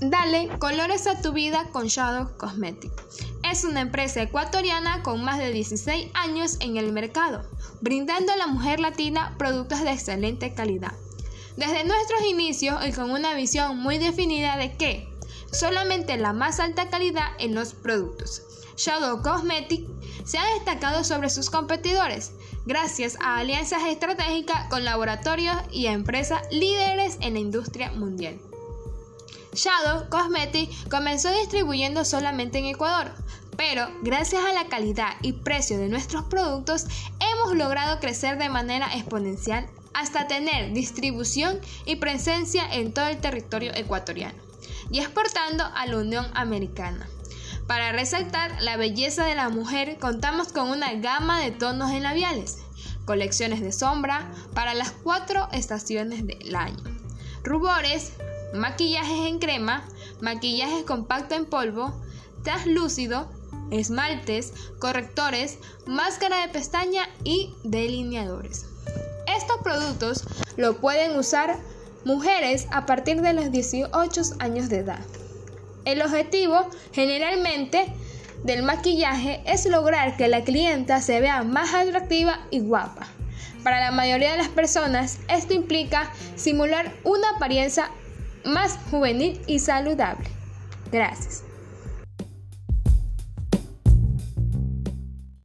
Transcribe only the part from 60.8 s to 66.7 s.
compacto en polvo, translúcido, esmaltes, correctores, máscara de